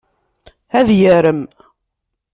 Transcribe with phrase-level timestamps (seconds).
[0.79, 1.41] Ad yarem.